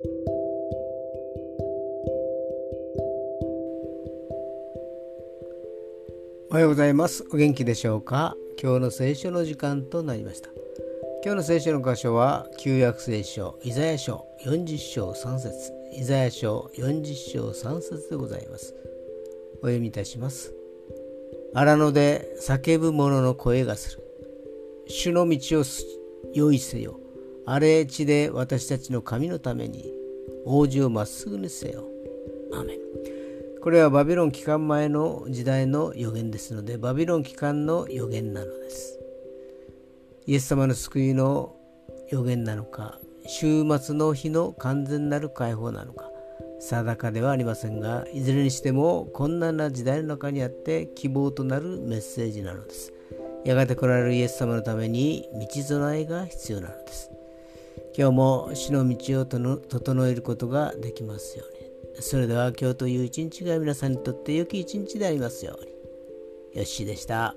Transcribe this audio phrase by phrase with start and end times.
[0.00, 0.04] お
[6.54, 7.24] はようございます。
[7.32, 8.36] お元気でしょうか？
[8.62, 10.50] 今日の聖書の時間となりました。
[11.24, 15.72] 今日の聖書の箇所は旧約聖書イザヤ書40章3節。
[15.92, 18.76] イザヤ書40章3節でございます。
[19.54, 20.54] お読みいたします。
[21.54, 24.04] 荒野で叫ぶ者の声がする。
[24.86, 25.64] 主の道を
[26.34, 27.00] 用意せよ。
[27.50, 29.90] 荒れ地で私たちの神のために
[30.44, 31.86] 王子をまっすぐにせよ。
[32.52, 32.78] アメン。
[33.62, 39.00] これはバビロン帰還前の時代の予言ですのでバビロン帰還の予言なのです。
[40.26, 41.56] イエス様の救いの
[42.10, 46.10] 予言なのか週末の日の完全なる解放なのか
[46.60, 52.92] 定かではありませんがいずれにしても困難な時代の中にあって希望となるメッセージなのです。
[53.46, 57.10] やがて来られるイエス様のために道備えが必要なのです。
[57.96, 65.78] 今日も死の道を整えることができますようにそれでは今日という一日が皆さんにとって良き一日でありますように。
[66.58, 67.36] よしでした。